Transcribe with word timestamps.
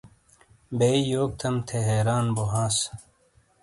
بے 0.77 0.89
یوک 1.09 1.31
تھم 1.39 1.55
تھے 1.67 1.77
حیران 1.89 2.25
بو 2.35 2.43
ہاس۔ 2.53 2.77